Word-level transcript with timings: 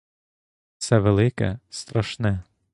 Все 0.79 0.99
велике— 0.99 1.59
страшне. 1.69 2.43